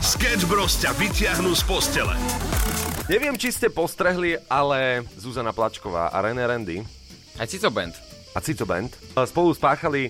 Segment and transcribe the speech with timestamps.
[0.00, 2.14] Sketch Bros ťa vyťahnú z postele.
[3.06, 6.80] Neviem, či ste postrehli, ale Zuzana Plačková a René Randy
[7.36, 7.92] Aj Cico Band.
[8.32, 8.90] a Cico Band
[9.28, 10.08] spolu spáchali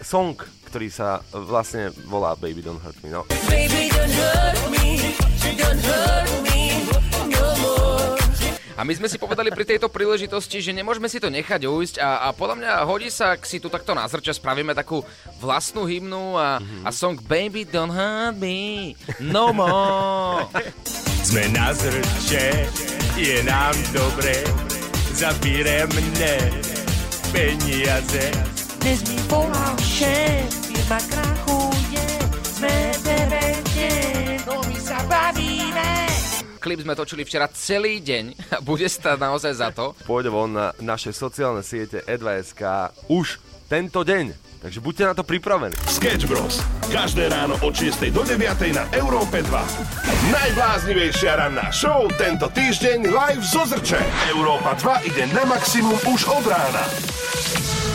[0.00, 0.32] song,
[0.64, 3.12] ktorý sa vlastne volá Baby Don't Hurt Me.
[3.12, 3.28] No.
[3.46, 5.12] Baby, don't hurt me,
[5.54, 6.49] don't hurt me.
[8.80, 12.24] A my sme si povedali pri tejto príležitosti, že nemôžeme si to nechať ujsť a,
[12.24, 15.04] a podľa mňa hodí sa, ak si tu takto na zrča spravíme takú
[15.36, 20.48] vlastnú hymnu a, a song Baby Don't Hurt Me No More.
[21.28, 22.72] Sme na zrče,
[23.20, 24.48] je nám dobre,
[25.12, 26.40] zabíremne
[27.36, 28.32] peniaze.
[28.80, 31.59] Dnes mi volal šéf, firma krachuje,
[36.60, 39.96] Klip sme točili včera celý deň a bude stať naozaj za to.
[40.04, 44.52] Pôjde von na naše sociálne siete E2SK už tento deň.
[44.60, 45.72] Takže buďte na to pripravení.
[45.88, 46.60] Sketch Bros.
[46.92, 49.48] Každé ráno od 6 do 9 na Európe 2.
[50.36, 54.04] Najbláznivejšia ranná show tento týždeň live zo Zrče.
[54.28, 56.84] Európa 2 ide na maximum už od rána.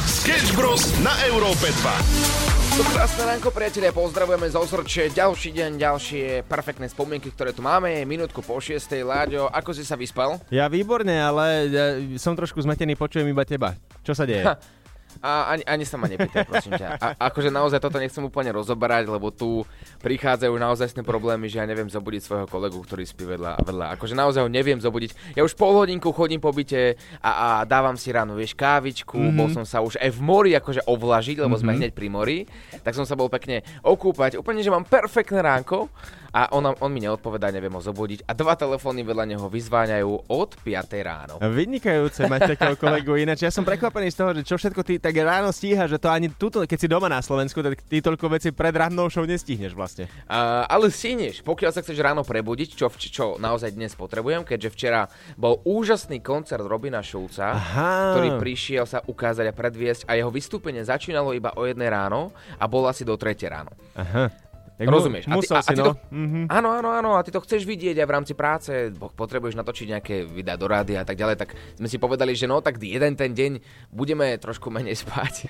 [0.09, 0.89] Sketch Bros.
[1.05, 2.54] na Európe 2.
[2.75, 5.07] Krásne ránko, priatelia, pozdravujeme zo Zrče.
[5.15, 8.03] Ďalší deň, ďalšie perfektné spomienky, ktoré tu máme.
[8.03, 8.99] Minútku po 6.
[8.99, 10.43] Láďo, ako si sa vyspal?
[10.51, 11.85] Ja výborne, ale ja
[12.19, 13.79] som trošku zmetený, počujem iba teba.
[14.03, 14.43] Čo sa deje?
[14.43, 14.59] Ha.
[15.23, 16.99] A ani, ani sa ma nepýtaj, prosím ťa.
[16.99, 19.63] A, akože naozaj toto nechcem úplne rozoberať, lebo tu
[20.01, 23.61] prichádzajú naozaj problémy, že ja neviem zobudiť svojho kolegu, ktorý spí vedľa.
[23.63, 23.85] vedľa.
[23.99, 25.35] Akože naozaj ho neviem zobudiť.
[25.37, 29.15] Ja už pol hodinku chodím po byte a, a dávam si ráno, vieš, kávičku.
[29.15, 29.37] Mm-hmm.
[29.37, 31.61] Bol som sa už aj v mori akože ovlažiť, lebo mm-hmm.
[31.61, 32.37] sme hneď pri mori.
[32.81, 34.39] Tak som sa bol pekne okúpať.
[34.39, 35.89] Úplne, že mám perfektné ránko
[36.35, 38.27] a on, on mi neodpovedá, neviem ho zobudiť.
[38.27, 41.39] A dva telefóny vedľa neho vyzváňajú od 5 ráno.
[41.39, 43.15] Vynikajúce mať takého kolegu.
[43.15, 46.11] Ináč ja som prekvapený z toho, že čo všetko ty tak ráno stíha, že to
[46.11, 49.71] ani tuto, keď si doma na Slovensku, tak ty toľko veci pred rannou show nestihneš
[49.71, 50.11] vlastne.
[50.27, 55.07] Uh, ale stíhneš, pokiaľ sa chceš ráno prebudiť, čo, čo naozaj dnes potrebujem, keďže včera
[55.39, 58.11] bol úžasný koncert Robina Šulca, Aha.
[58.11, 62.67] ktorý prišiel sa ukázať a predviesť a jeho vystúpenie začínalo iba o jednej ráno a
[62.67, 63.71] bolo asi do tretej ráno.
[63.95, 64.27] Aha.
[64.75, 65.31] Tak Rozumieš?
[65.31, 65.85] Mu, musel a ty, si, a ty no.
[65.87, 65.93] to,
[66.51, 70.15] Áno, áno, áno, a ty to chceš vidieť aj v rámci práce, potrebuješ natočiť nejaké
[70.27, 73.31] videá do rádia a tak ďalej, tak sme si povedali, že no, tak jeden ten
[73.31, 73.63] deň
[73.95, 75.47] budeme trošku menej spať.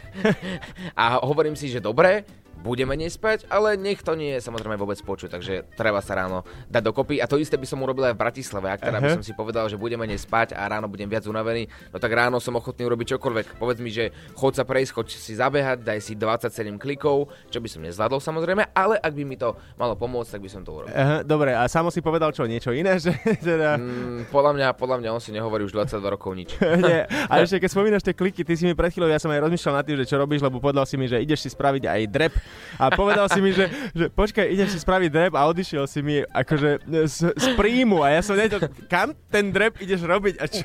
[0.93, 2.21] a hovorím si, že dobre,
[2.65, 6.81] budeme nespať, ale nech to nie je samozrejme vôbec počuť, takže treba sa ráno dať
[6.81, 7.21] dokopy.
[7.21, 9.15] A to isté by som urobil aj v Bratislave, ak teda by Aha.
[9.21, 12.57] som si povedal, že budeme nespať a ráno budem viac unavený, no tak ráno som
[12.57, 13.61] ochotný urobiť čokoľvek.
[13.61, 17.69] Povedz mi, že chod sa prejsť, choď si zabehať, daj si 27 klikov, čo by
[17.69, 20.89] som nezvládol samozrejme, ale ak by mi to malo pomôcť, tak by som to urobil.
[20.89, 22.97] Aha, dobre, a samo si povedal čo, niečo iné?
[22.97, 23.13] Že,
[23.53, 26.57] teda, Mm, podľa mňa, podľa mňa on si nehovorí už 22 rokov nič.
[26.89, 27.01] nie.
[27.31, 29.73] A ešte keď spomínaš tie kliky, ty si mi pred chvíľou, ja som aj rozmýšľal
[29.81, 32.33] nad tým, že čo robíš, lebo povedal si mi, že ideš si spraviť aj drep.
[32.75, 36.21] A povedal si mi, že, že počkaj, ideš si spraviť drep a odišiel si mi
[36.21, 40.63] akože z, z príjmu a ja som nevedel, kam ten drep ideš robiť a čo,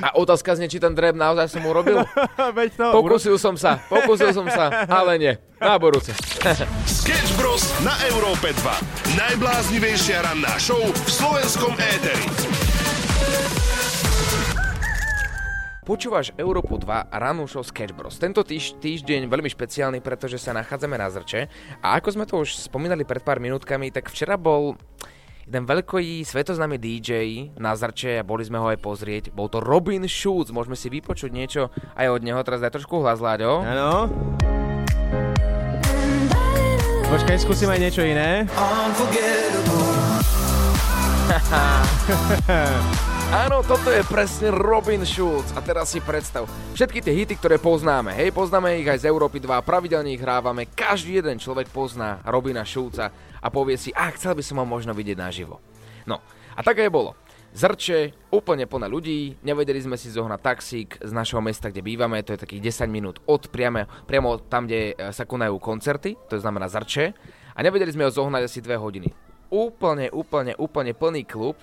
[0.00, 2.06] A otázka znie, či ten dreb naozaj som urobil?
[2.58, 4.70] veď to, Pokúsil som sa, pokúsil som sa,
[5.02, 5.34] ale nie.
[5.58, 6.14] Na budúce.
[6.88, 7.64] Sketch Bros.
[7.82, 9.18] na Európe 2.
[9.18, 12.26] Najbláznivejšia ranná show v slovenskom éteri.
[15.84, 18.16] Počúvaš Európu 2 a rannú show Sketch Bros.
[18.16, 21.44] Tento týž, týždeň veľmi špeciálny, pretože sa nachádzame na Zrče.
[21.84, 24.80] A ako sme to už spomínali pred pár minútkami, tak včera bol
[25.44, 27.12] jeden veľký svetoznámy DJ
[27.60, 29.28] na Zrče a boli sme ho aj pozrieť.
[29.36, 31.68] Bol to Robin Schulz, môžeme si vypočuť niečo
[32.00, 32.40] aj od neho.
[32.40, 33.60] Teraz daj trošku hlas, Láďo.
[33.60, 34.08] Áno.
[37.12, 38.48] Počkaj, skúsim aj niečo iné.
[43.34, 45.50] Áno, toto je presne Robin Schulz.
[45.58, 46.46] A teraz si predstav,
[46.78, 50.70] všetky tie hity, ktoré poznáme, hej, poznáme ich aj z Európy 2, pravidelne ich hrávame,
[50.70, 53.10] každý jeden človek pozná Robina Schulza
[53.42, 55.58] a povie si, a chcel by som ho možno vidieť naživo.
[56.06, 56.22] No,
[56.54, 57.18] a tak aj bolo.
[57.58, 62.38] Zrče, úplne plné ľudí, nevedeli sme si zohnať taxík z našeho mesta, kde bývame, to
[62.38, 66.70] je takých 10 minút od priame, priamo tam, kde e, sa konajú koncerty, to znamená
[66.70, 67.10] Zrče,
[67.50, 69.10] a nevedeli sme ho zohnať asi 2 hodiny.
[69.50, 71.58] Úplne, úplne, úplne plný klub,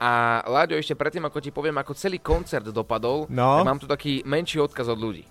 [0.00, 3.62] a Láďo, ešte predtým, ako ti poviem, ako celý koncert dopadol, No.
[3.62, 5.24] tak mám tu taký menší odkaz od ľudí.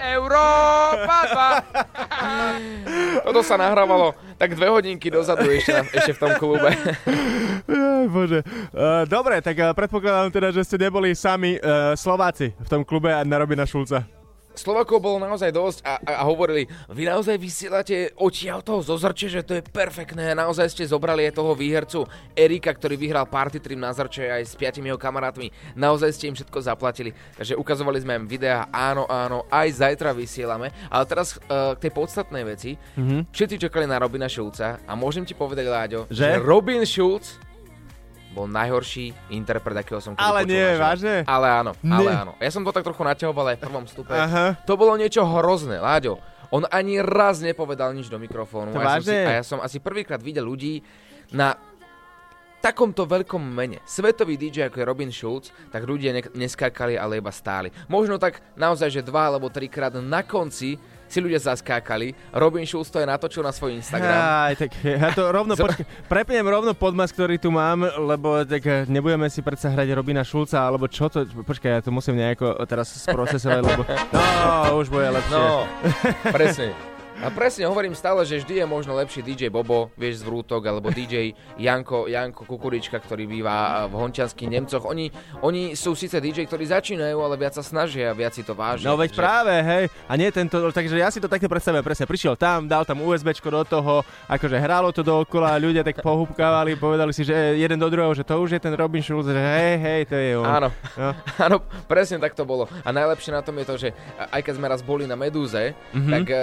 [0.00, 1.16] Európa
[1.70, 3.22] 2!
[3.26, 6.72] Toto sa nahrávalo tak dve hodinky dozadu ešte, na, ešte v tom klube.
[6.72, 8.40] Aj, Bože.
[8.72, 13.12] Uh, dobre, tak uh, predpokladám teda, že ste neboli sami uh, Slováci v tom klube
[13.12, 14.19] a na Robina Šulca.
[14.50, 19.28] Slovakov bolo naozaj dosť a, a, a hovorili, vy naozaj vysielate odtiaľ toho zo Zrče,
[19.30, 22.02] že to je perfektné, naozaj ste zobrali aj toho výhercu
[22.34, 26.36] Erika, ktorý vyhral Party Trim na Zrče aj s piatimi jeho kamarátmi, naozaj ste im
[26.36, 31.78] všetko zaplatili, takže ukazovali sme im videá, áno, áno, aj zajtra vysielame, ale teraz uh,
[31.78, 33.30] k tej podstatnej veci, mm-hmm.
[33.30, 36.26] všetci čakali na Robina Šulca a môžem ti povedať, Láďo, Že?
[36.26, 37.49] že Robin Schulz
[38.30, 40.84] bol najhorší interpret, akého som kedy Ale počul nie, na živote.
[40.84, 41.14] vážne?
[41.24, 42.16] Ale áno, ale Nie.
[42.16, 42.32] áno.
[42.38, 44.14] Ja som to tak trochu naťahoval aj v prvom stupe.
[44.14, 44.54] Aha.
[44.64, 46.22] To bolo niečo hrozné, Láďo.
[46.48, 48.70] On ani raz nepovedal nič do mikrofónu.
[48.70, 50.82] To a, ja som si, a ja som asi prvýkrát videl ľudí
[51.30, 51.54] na
[52.60, 53.80] takomto veľkom mene.
[53.82, 57.72] Svetový DJ ako je Robin Schulz, tak ľudia ne- neskákali, ale iba stáli.
[57.86, 60.76] Možno tak naozaj, že dva alebo trikrát na konci
[61.10, 62.14] si ľudia zaskákali.
[62.30, 64.14] Robin Schulz to je natočil na svoj Instagram.
[64.14, 68.86] Aj, tak ja to rovno, počkaj, prepnem rovno podmas, ktorý tu mám, lebo tak eh,
[68.86, 72.94] nebudeme si predsa hrať Robina Šulca, alebo čo to, počkaj, ja to musím nejako teraz
[72.94, 73.82] sprocesovať, lebo
[74.14, 75.34] no, už bude lepšie.
[75.34, 75.66] No,
[76.30, 76.89] presne.
[77.20, 80.88] A presne hovorím stále, že vždy je možno lepší DJ Bobo, vieš, z Vrútok, alebo
[80.88, 84.88] DJ Janko, Janko Kukurička, ktorý býva v hončianských Nemcoch.
[84.88, 85.12] Oni,
[85.44, 88.88] oni sú síce DJ, ktorí začínajú, ale viac sa snažia, viac si to vážia.
[88.88, 89.84] No veď takže- práve, hej.
[90.08, 92.08] A nie tento, takže ja si to takto predstavujem, presne.
[92.08, 93.94] Prišiel tam, dal tam USBčko do toho,
[94.24, 98.40] akože hralo to dookola, ľudia tak pohúbkávali, povedali si, že jeden do druhého, že to
[98.40, 100.48] už je ten Robin Schulz, že hej, hej, to je on.
[100.48, 101.12] Áno, No.
[101.46, 102.64] áno, presne tak to bolo.
[102.80, 103.88] A najlepšie na tom je to, že
[104.32, 106.12] aj keď sme raz boli na Medúze, mm-hmm.
[106.12, 106.38] tak uh,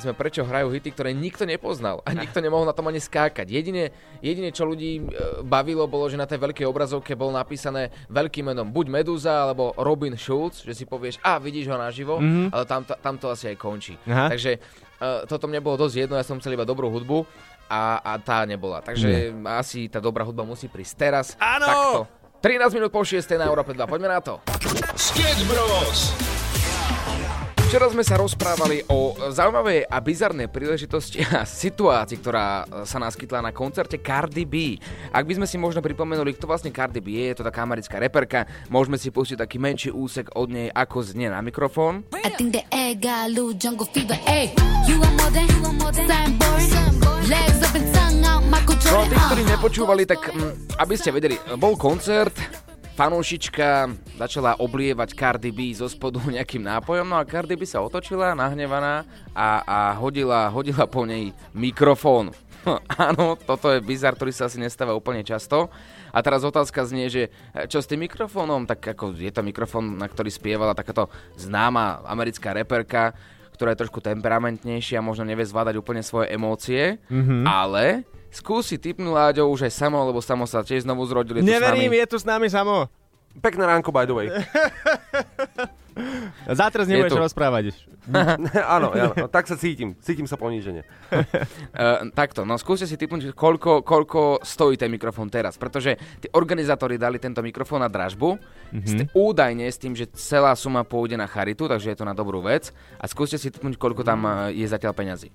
[0.00, 3.44] nechápali sme, prečo hrajú hity, ktoré nikto nepoznal a nikto nemohol na tom ani skákať.
[3.44, 3.92] Jedine,
[4.24, 8.72] jedine čo ľudí uh, bavilo, bolo, že na tej veľkej obrazovke bolo napísané veľkým menom
[8.72, 12.48] buď Medúza alebo Robin Schulz, že si povieš, a vidíš ho naživo, mm-hmm.
[12.50, 13.94] ale tam tam to asi aj končí.
[14.08, 14.32] Aha.
[14.32, 17.28] Takže uh, toto mne bolo dosť jedno, ja som chcel iba dobrú hudbu
[17.68, 18.80] a, a tá nebola.
[18.80, 21.26] Takže asi tá dobrá hudba musí prísť teraz.
[21.36, 21.68] Áno!
[21.68, 22.00] Takto.
[22.40, 23.84] 13 minút po 6 na Európe 2.
[23.84, 24.40] Poďme na to.
[24.96, 26.39] Sketch Bros.
[27.70, 33.54] Včera sme sa rozprávali o zaujímavej a bizarnej príležitosti a situácii, ktorá sa naskytla na
[33.54, 34.74] koncerte Cardi B.
[35.14, 38.02] Ak by sme si možno pripomenuli, kto vlastne Cardi B je, je to taká americká
[38.02, 42.02] reperka, môžeme si pustiť taký menší úsek od nej, ako znie na mikrofón.
[42.26, 44.18] I think the air got a little jungle fever.
[44.26, 44.50] Ayy,
[44.90, 47.30] you want more than, you want more than something boring.
[47.30, 49.14] Legs up and tongue out, Michael a Jordan.
[49.14, 52.34] tí, ktorí nepočúvali, tak mm, aby ste vedeli, bol koncert,
[53.00, 58.36] fanúšička začala oblievať Cardi B zo spodu nejakým nápojom, no a Cardi B sa otočila,
[58.36, 62.36] nahnevaná a, a hodila, hodila po nej mikrofón.
[63.00, 65.72] Áno, toto je bizar, ktorý sa asi nestáva úplne často.
[66.12, 69.96] A teraz otázka znie, že e, čo s tým mikrofónom, tak ako je to mikrofón,
[69.96, 71.08] na ktorý spievala takáto
[71.40, 73.16] známa americká reperka,
[73.56, 77.48] ktorá je trošku temperamentnejšia, možno nevie zvládať úplne svoje emócie, mm-hmm.
[77.48, 81.50] ale skúsi typnú Láďo už aj samo, lebo samo sa tiež znovu zrodili tu s
[81.50, 82.00] Neverím, nami.
[82.00, 82.86] je tu s nami samo.
[83.38, 84.26] Pekné ránko, by the way.
[86.50, 87.18] Zatra nebudeš tu.
[87.18, 87.64] rozprávať.
[88.76, 89.94] áno, áno, no, tak sa cítim.
[90.02, 90.82] Cítim sa ponížene.
[91.12, 96.98] Uh, takto, no skúste si typnúť, koľko, koľko stojí ten mikrofón teraz, pretože tí organizátori
[96.98, 98.38] dali tento mikrofón na dražbu,
[98.72, 99.14] mm-hmm.
[99.14, 102.74] údajne s tým, že celá suma pôjde na charitu, takže je to na dobrú vec
[102.98, 105.30] a skúste si typnúť, koľko tam eh, je zatiaľ peňazí.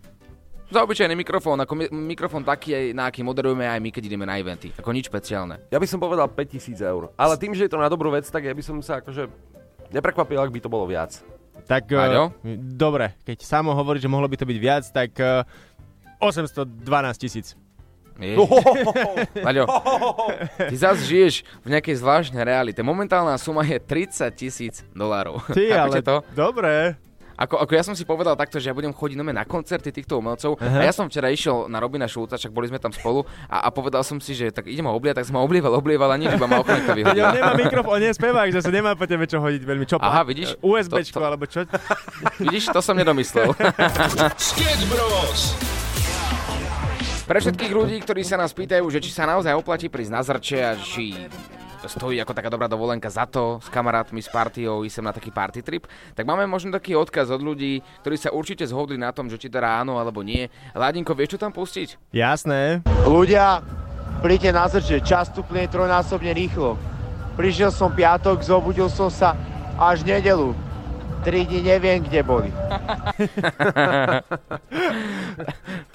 [0.65, 4.35] Za obyčajný mikrofón, ako mi- mikrofón taký, na aký moderujeme aj my, keď ideme na
[4.35, 4.73] eventy.
[4.73, 5.61] Ako nič špeciálne.
[5.69, 7.13] Ja by som povedal 5000 eur.
[7.13, 9.29] Ale tým, že je to na dobrú vec, tak ja by som sa akože
[9.93, 11.21] neprekvapil, ak by to bolo viac.
[11.65, 12.33] Tak, Maďo?
[12.33, 15.45] uh, dobre, keď samo hovorí, že mohlo by to byť viac, tak uh,
[16.19, 16.81] 812
[17.17, 17.53] tisíc.
[18.15, 18.39] Je.
[19.45, 19.67] Maďo,
[20.71, 22.79] ty zase žiješ v nejakej zvláštnej realite.
[22.79, 25.43] Momentálna suma je 30 tisíc dolárov.
[25.51, 26.15] Ty, ale Chápete to?
[26.31, 26.95] dobre.
[27.35, 30.55] Ako, ako ja som si povedal takto, že ja budem chodiť na koncerty týchto umelcov
[30.59, 33.69] a ja som včera išiel na Robina Šulca, však boli sme tam spolu a, a
[33.71, 36.31] povedal som si, že tak idem ho oblievať, tak som ho oblieval, oblieval a nič,
[36.31, 37.31] iba ma ochranka vyhodila.
[37.31, 39.85] on nemá mikrofón, on nie je spevák, zase nemá po tebe čo hodiť veľmi.
[39.85, 40.55] Čo, Aha, vidíš?
[40.63, 41.59] USBčko, To- to- alebo čo?
[42.43, 43.51] Vidíš, to som nedomyslel.
[44.51, 45.41] Sketch Bros.
[47.25, 50.59] Pre všetkých ľudí, ktorí sa nás pýtajú, že či sa naozaj oplatí prísť na zrče
[50.61, 51.17] a či
[51.87, 55.29] stojí ako taká dobrá dovolenka za to s kamarátmi, s partiou, ísť sem na taký
[55.31, 55.85] party trip,
[56.17, 59.47] tak máme možno taký odkaz od ľudí, ktorí sa určite zhodli na tom, že či
[59.47, 60.49] teda áno alebo nie.
[60.73, 62.11] Ládinko, vieš čo tam pustiť?
[62.11, 62.81] Jasné.
[63.05, 63.61] Ľudia,
[64.19, 66.75] príďte na zrče, čas tu plyne trojnásobne rýchlo.
[67.35, 69.35] Prišiel som piatok, zobudil som sa
[69.75, 70.64] až nedelu.
[71.25, 72.53] Tri dni neviem, kde boli.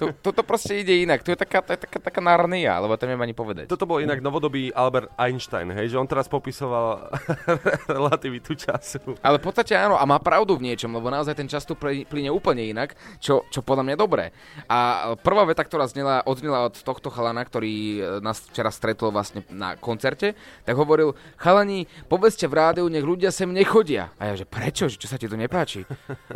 [0.01, 3.05] Tu, toto proste ide inak, tu je taká, to je taká, taká narnia, alebo to
[3.05, 3.69] neviem ani povedať.
[3.69, 7.13] Toto bol inak novodobý Albert Einstein, hej, že on teraz popisoval
[8.01, 9.13] relativitu času.
[9.21, 12.09] Ale v podstate áno, a má pravdu v niečom, lebo naozaj ten čas tu ply-
[12.09, 14.33] plyne úplne inak, čo, čo podľa mňa dobré.
[14.65, 19.45] A prvá veta, ktorá znela, odznela od tohto chalana, ktorý e, nás včera stretol vlastne
[19.53, 20.33] na koncerte,
[20.65, 24.09] tak hovoril, chalani, povedzte v rádiu, nech ľudia sem nechodia.
[24.17, 25.85] A ja, že prečo, že čo sa ti to nepáči?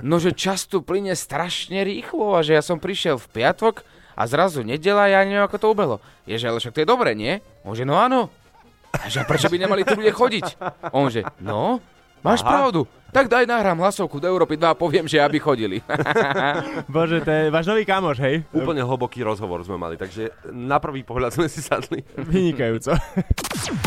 [0.05, 3.81] No, že čas tu plyne strašne rýchlo a že ja som prišiel v piatok
[4.13, 5.97] a zrazu nedela, ja neviem, ako to ubelo.
[6.29, 7.41] Je, že ale však to je dobré, nie?
[7.65, 8.29] On že, no áno.
[8.95, 10.45] A že prečo by nemali tu ľudia chodiť?
[10.93, 11.81] On že, no,
[12.21, 12.49] máš Aha.
[12.53, 12.85] pravdu.
[13.15, 15.79] Tak daj nahrám hlasovku do Európy 2 a poviem, že aby chodili.
[16.91, 18.43] Bože, to je váš nový kamoš, hej?
[18.51, 22.03] Úplne hlboký rozhovor sme mali, takže na prvý pohľad sme si sadli.
[22.19, 22.91] Vynikajúco.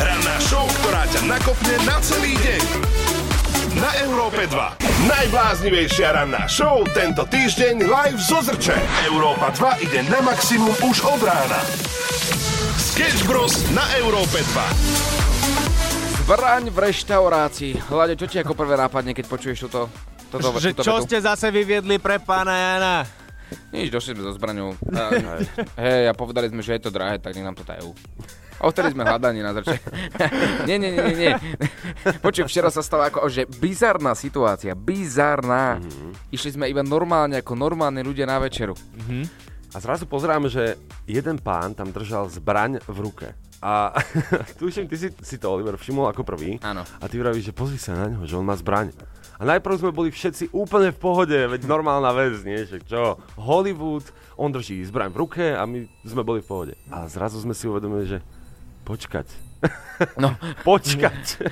[0.00, 3.17] Ranná show, ktorá ťa nakopne na celý deň.
[3.70, 4.80] Na Európe 2.
[5.04, 8.72] Najbláznivejšia ranná show tento týždeň live zo Zrče.
[9.04, 11.60] Európa 2 ide na maximum už od rána.
[12.74, 13.52] Sketch Bros.
[13.70, 16.24] na Európe 2.
[16.24, 17.72] Zbraň v reštaurácii.
[17.84, 19.92] Hľade, čo ti ako prvé nápadne, keď počuješ túto,
[20.28, 21.04] toto, Že túto čo vetu?
[21.04, 22.96] ste zase vyviedli pre pána Jana?
[23.70, 24.76] Nič, došli sme so zbraňou.
[24.90, 25.44] A-
[25.78, 27.92] Hej, a povedali sme, že je to drahé, tak nech nám to dajú.
[28.58, 29.78] Odtedy sme hľadaní na zrče.
[30.68, 31.32] nie, nie, nie, nie.
[32.18, 35.78] Počuj, včera sa stala ako, že bizarná situácia, bizarná.
[36.34, 38.74] Išli sme iba normálne, ako normálni ľudia na večeru.
[39.74, 43.28] A zrazu pozeráme, že jeden pán tam držal zbraň v ruke.
[43.58, 43.90] A
[44.60, 46.62] tuším, ty si, si to, Oliver, všimol ako prvý.
[46.62, 46.86] Áno.
[46.86, 48.94] A ty vravíš, že pozri sa na neho, že on má zbraň.
[49.38, 52.58] A najprv sme boli všetci úplne v pohode, veď normálna vec, nie?
[52.66, 53.02] Že čo?
[53.38, 56.74] Hollywood, on drží zbraň v ruke a my sme boli v pohode.
[56.90, 58.18] A zrazu sme si uvedomili, že
[58.88, 59.28] počkať.
[60.16, 61.42] No, Počkať.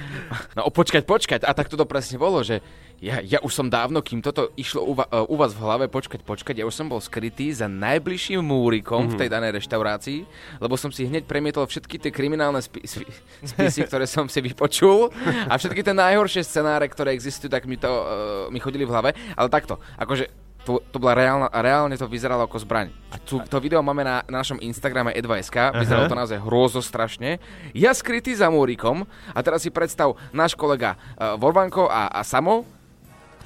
[0.55, 1.40] no počkať, počkať.
[1.43, 2.62] A tak to presne bolo, že
[3.02, 6.25] ja, ja už som dávno, kým toto išlo u, va, u vás v hlave, počkať,
[6.25, 9.12] počkať, ja už som bol skrytý za najbližším múrikom mm-hmm.
[9.12, 10.21] v tej danej reštaurácii,
[10.62, 13.11] lebo som si hneď premietol všetky tie kriminálne spi- spi-
[13.45, 15.12] spisy, ktoré som si vypočul
[15.50, 18.07] a všetky tie najhoršie scenáre, ktoré existujú, tak mi to uh,
[18.49, 19.11] mi chodili v hlave.
[19.37, 22.90] Ale takto, akože to, to bola reálna, reálne to vyzeralo ako zbraň.
[23.14, 27.38] A tu, to video máme na, na našom Instagrame e2sk, vyzeralo to naozaj hrozo strašne.
[27.70, 32.66] Ja skrytý za múrikom a teraz si predstav náš kolega uh, Vorvanko a, a Samo,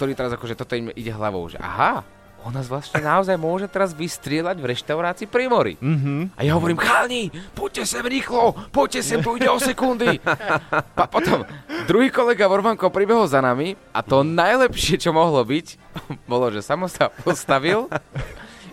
[0.01, 2.01] ktorý teraz akože toto im ide hlavou, že aha,
[2.45, 5.75] on nás vlastne naozaj môže teraz vystrieľať v reštaurácii pri mori.
[5.77, 6.37] Mm-hmm.
[6.37, 10.17] A ja hovorím, chalni, poďte sem rýchlo, poďte sem, tu ide o sekundy.
[10.97, 11.45] Pa, potom
[11.85, 15.67] druhý kolega Vorvanko pribehol za nami a to najlepšie, čo mohlo byť,
[16.31, 17.93] bolo, že samo sa postavil,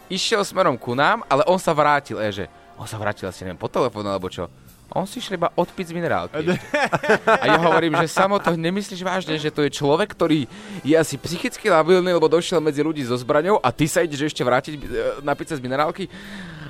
[0.08, 2.46] išiel smerom ku nám, ale on sa vrátil, e, že
[2.80, 4.48] on sa vrátil asi neviem po telefónu alebo čo.
[4.98, 6.42] On si išiel iba odpiť z minerálky.
[7.42, 10.50] A ja hovorím, že samo to nemyslíš vážne, že to je človek, ktorý
[10.82, 14.42] je asi psychicky labilný, lebo došiel medzi ľudí so zbraňou a ty sa ideš ešte
[14.42, 14.82] vrátiť e,
[15.22, 16.10] napiť sa z minerálky.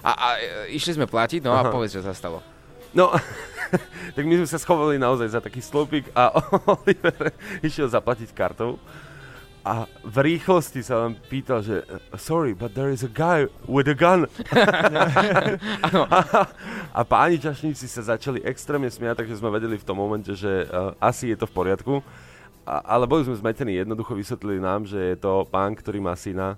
[0.04, 2.44] A, a e, išli sme platiť, no a povedz, čo sa stalo.
[2.92, 3.16] No,
[4.16, 6.36] tak my sme sa schovali naozaj za taký stĺpik a
[6.76, 7.32] Oliver
[7.64, 8.76] išiel zaplatiť kartou
[9.68, 11.84] a v rýchlosti sa vám pýtal, že
[12.16, 14.32] sorry, but there is a guy with a gun.
[15.92, 16.20] a,
[16.96, 20.96] a páni čašníci sa začali extrémne smiať, takže sme vedeli v tom momente, že uh,
[21.04, 22.00] asi je to v poriadku.
[22.64, 26.56] A, ale boli sme zmetení, jednoducho vysvetlili nám, že je to pán, ktorý má syna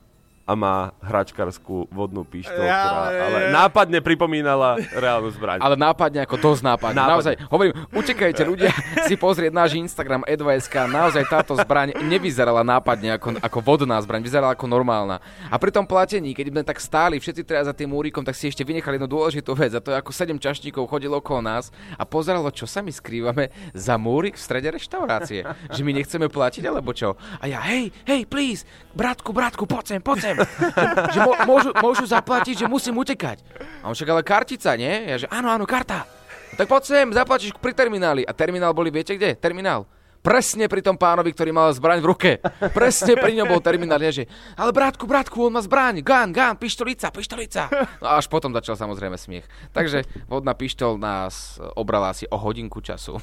[0.49, 5.61] a má hračkarskú vodnú pištol, Ja, ktorá ale- ale nápadne pripomínala reálnu zbraň.
[5.61, 6.97] Ale nápadne ako dosť nápadne.
[6.97, 7.13] Nápadne.
[7.13, 8.73] Naozaj, hovorím, utekajte ľudia
[9.07, 10.89] si pozrieť náš Instagram e2sk.
[10.89, 15.21] Naozaj táto zbraň nevyzerala nápadne ako, ako vodná zbraň, vyzerala ako normálna.
[15.45, 18.49] A pri tom platení, keď sme tak stáli všetci teraz za tým múrikom, tak si
[18.49, 19.69] ešte vynechali jednu dôležitú vec.
[19.71, 23.53] A to je ako sedem čašníkov chodilo okolo nás a pozeralo, čo sa my skrývame
[23.71, 25.45] za múrik v strede reštaurácie.
[25.69, 27.13] Že my nechceme platiť, alebo čo?
[27.37, 28.65] A ja, hej, hej, please,
[28.95, 30.35] bratku, bratku, poď sem, poď sem.
[31.15, 33.43] že mo- môžu, môžu zaplatiť, že musím utekať.
[33.83, 35.09] A on však ale kartica, nie?
[35.09, 36.07] Ja že áno, áno, karta.
[36.57, 38.25] Tak poď sem, zaplatíš pri termináli.
[38.25, 39.37] A terminál boli, viete kde?
[39.37, 39.85] Terminál.
[40.19, 42.31] Presne pri tom pánovi, ktorý mal zbraň v ruke.
[42.75, 44.27] Presne pri ňom bol terminál, že
[44.59, 47.71] ale bratku, bratku, on má zbraň, gun, gun, pištolica, pištolica.
[48.03, 49.47] No a až potom začal samozrejme smiech.
[49.71, 53.15] Takže vodná pištol nás obrala asi o hodinku času.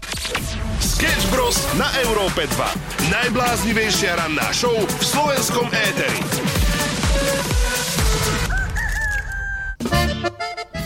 [0.80, 1.56] Sketch Bros.
[1.80, 3.12] na Európe 2.
[3.12, 6.20] Najbláznivejšia ranná show v slovenskom éteri.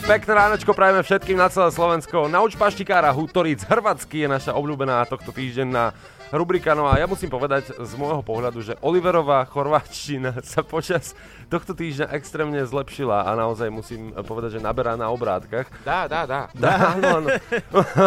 [0.05, 2.29] Pekné ránočko prajeme všetkým na celé Slovensko.
[2.29, 5.97] Nauč paštikára Hutoric Hrvatsky je naša obľúbená tohto týždenná
[6.29, 6.77] rubrika.
[6.77, 11.17] No a ja musím povedať z môjho pohľadu, že Oliverová chorváčtina sa počas
[11.49, 15.73] tohto týždňa extrémne zlepšila a naozaj musím povedať, že naberá na obrátkach.
[15.89, 16.53] Dá, dá, dá.
[16.53, 17.29] Dá, áno, áno.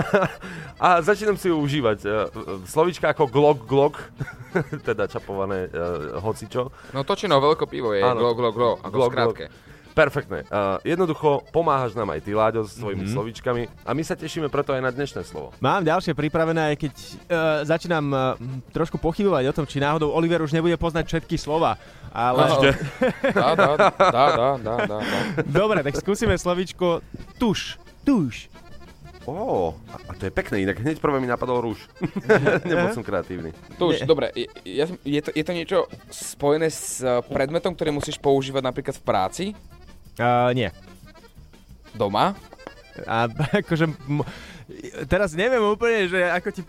[0.85, 2.05] A začínam si ju užívať.
[2.05, 2.09] E,
[2.69, 3.97] Slovička ako glok, glok,
[4.87, 5.69] teda čapované e,
[6.21, 6.69] hocičo.
[6.93, 8.21] No točino veľké pivo je, Áno.
[8.21, 9.45] glo, glo, glo, ako Glok, skrátke.
[9.97, 10.45] Perfektné.
[10.45, 13.09] Uh, jednoducho pomáhaš nám aj ty, Láďo, s svojimi Mhm.
[13.09, 13.15] mm-hmm.
[13.17, 15.57] slovíčkami a my sa tešíme preto aj na dnešné slovo.
[15.57, 17.09] Mám ďalšie pripravené, aj keď uh,
[17.65, 18.37] začínam uh,
[18.69, 21.81] trošku pochybovať o tom, či náhodou Oliver už nebude poznať všetky slova.
[22.13, 22.45] Ale...
[23.33, 25.09] Dá, dá, dá, dá, dá, dá, dá.
[25.43, 27.01] Dobre, tak skúsime slovíčko
[27.41, 27.81] tuš.
[28.05, 28.53] Tuš.
[29.27, 31.83] Ó, a, a to je pekné, inak hneď prvé mi napadol rúž.
[32.69, 33.51] Nebol som kreatívny.
[33.75, 35.77] Tuž, dobre, je, je, je, to, je to niečo
[36.07, 39.45] spojené s eh, predmetom, ktorý musíš používať napríklad v práci,
[40.17, 40.69] Uh, nie.
[41.93, 42.33] doma?
[43.05, 43.29] A
[43.61, 43.85] akože...
[44.03, 44.25] m-
[45.07, 46.61] Teraz neviem úplne, že ako ti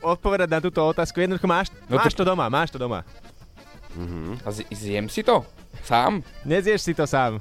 [0.00, 1.18] odpovedať na túto otázku.
[1.18, 3.02] Jednoducho máš, No máš to- to doma, máš to doma.
[4.40, 5.42] A z, zjem si to?
[5.82, 6.22] Sám?
[6.42, 7.38] Nezieš si to sám.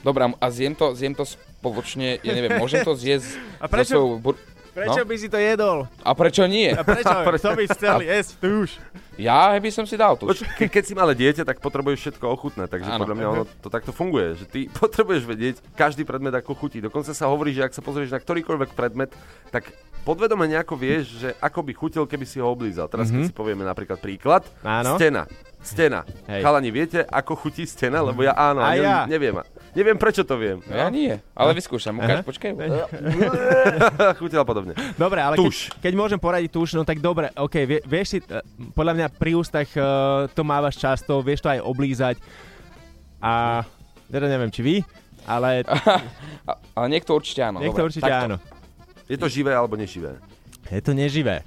[0.00, 3.96] Dobre, a zjem to, zjem to spoločne, ja neviem, môžem to zjesť A prečo- so
[3.96, 4.40] svojou bur-
[4.70, 5.04] Prečo No.
[5.04, 5.90] by si to jedol?
[6.00, 6.70] A prečo nie?
[6.70, 7.10] A prečo?
[7.36, 8.68] Kto by chcel jesť tuž?
[9.14, 10.24] Ja by som si dal tu.
[10.24, 13.02] Poč- ke, keď si malé dieťa, tak potrebuješ všetko ochutnať, takže Áno.
[13.02, 16.78] podľa mňa ono to takto funguje, že ty potrebuješ vedieť každý predmet ako chutí.
[16.78, 19.10] Dokonca sa hovorí, že ak sa pozrieš na ktorýkoľvek predmet,
[19.50, 19.68] tak
[20.02, 22.86] podvedome nejako vieš, že ako by chutil, keby si ho oblízal.
[22.86, 24.96] Teraz keď si povieme napríklad príklad, Áno.
[24.96, 25.28] stena.
[25.60, 26.08] Stena.
[26.24, 26.40] Hej.
[26.40, 28.00] Chalani, viete, ako chutí stena?
[28.00, 29.04] Lebo ja áno, A a ja.
[29.04, 29.60] neviem, neviem.
[29.70, 30.58] Neviem, prečo to viem.
[30.66, 32.56] Ja nie, ale vyskúšam, ukáž, počkaj.
[34.18, 34.74] Chutila podobne.
[34.98, 35.70] Dobre, ale Tuš.
[35.78, 38.42] Keď, keď môžem poradiť tuš, no tak dobre, OK, vie, vieš si, eh,
[38.74, 42.16] podľa mňa pri ústach uh, to mávaš často, vieš to aj oblízať.
[43.20, 43.62] A
[44.10, 44.76] teda neviem, či vy,
[45.28, 45.62] ale
[46.76, 47.60] ale niekto určite áno.
[47.60, 48.26] niekto dobre, určite takto.
[48.26, 48.36] áno.
[49.06, 50.18] Je to živé alebo neživé?
[50.66, 51.42] Je to neživé.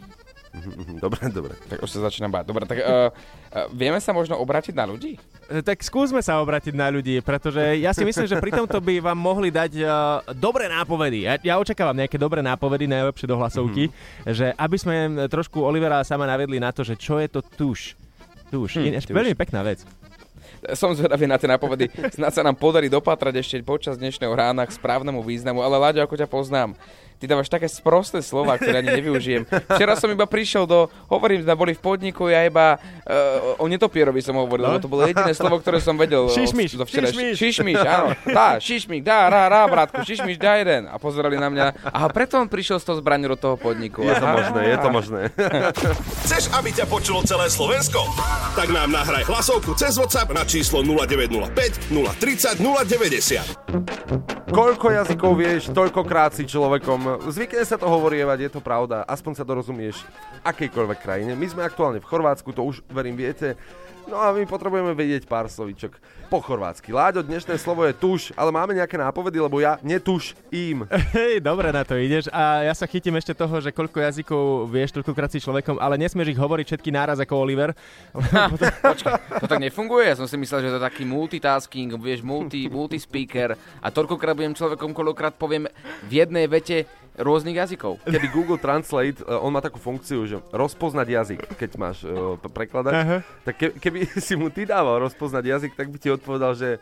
[1.04, 1.54] Dobre, dobre.
[1.66, 2.46] Tak už sa začínam báť.
[2.46, 5.18] Dobre, tak uh, uh, vieme sa možno obrátiť na ľudí?
[5.50, 9.02] E, Tak skúsme sa obratiť na ľudí, pretože ja si myslím, že pri tomto by
[9.02, 9.90] vám mohli dať uh,
[10.38, 11.26] dobré nápovedy.
[11.26, 14.30] Ja, ja očakávam nejaké dobré nápovedy, najlepšie do hlasovky, mm-hmm.
[14.30, 14.96] že aby sme
[15.26, 17.98] trošku Olivera sama navedli na to, že čo je to tuš.
[18.54, 18.78] Tuš.
[18.78, 19.18] Hm, Ináč tuš.
[19.18, 19.82] veľmi pekná vec.
[20.80, 21.92] Som zvedavý na tie nápovedy.
[22.16, 26.16] Snad sa nám podarí dopatrať ešte počas dnešného rána k správnemu významu, ale Láďo, ako
[26.16, 26.72] ťa poznám,
[27.24, 29.48] ty dávaš také sprosté slova, ktoré ani nevyužijem.
[29.48, 34.20] Včera som iba prišiel do, hovorím, sme boli v podniku, ja iba uh, o netopierovi
[34.20, 34.76] som hovoril, No.
[34.76, 36.28] lebo to bolo jediné slovo, ktoré som vedel.
[36.28, 37.08] Šišmiš, zo včera.
[37.08, 37.36] šišmiš.
[37.40, 38.12] Šišmiš, áno.
[38.28, 40.92] Tá, šišmiš, dá, rá, rá, bratku, šišmiš, dá jeden.
[40.92, 41.66] A pozerali na mňa.
[41.88, 44.04] Aha, preto on prišiel s tou zbraňou do toho podniku.
[44.04, 44.36] Je to Aha.
[44.36, 45.22] možné, je to možné.
[46.28, 48.04] Chceš, aby ťa počulo celé Slovensko?
[48.56, 54.43] Tak nám nahraj hlasovku cez WhatsApp na číslo 0905 030 090.
[54.54, 57.26] Koľko jazykov vieš, toľkokrát si človekom.
[57.34, 59.02] Zvykne sa to hovorievať, je to pravda.
[59.02, 60.06] Aspoň sa dorozumieš
[60.46, 61.34] akejkoľvek krajine.
[61.34, 63.58] My sme aktuálne v Chorvátsku, to už verím viete.
[64.06, 65.98] No a my potrebujeme vedieť pár slovíčok
[66.34, 66.90] po chorvátsky.
[66.90, 70.82] Láďo, dnešné slovo je tuš, ale máme nejaké nápovedy, lebo ja netuš im.
[71.14, 74.98] Hej, dobre na to ideš a ja sa chytím ešte toho, že koľko jazykov vieš,
[74.98, 77.78] toľkokrát si človekom, ale nesmieš ich hovoriť všetky náraz ako Oliver.
[78.82, 80.10] Počkaj, to tak nefunguje?
[80.10, 84.58] Ja som si myslel, že to je taký multitasking, vieš, multi, multispeaker a toľkokrát budem
[84.58, 85.70] človekom, koľkokrát poviem
[86.10, 88.02] v jednej vete rôznych jazykov.
[88.02, 92.94] Keby Google Translate, eh, on má takú funkciu, že rozpoznať jazyk, keď máš uh, prekladať,
[92.94, 93.18] Aha.
[93.46, 96.80] tak ke, keby si mu ty dával rozpoznať jazyk, tak by ti odpovedal, že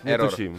[0.00, 0.24] Error.
[0.32, 0.52] netuším.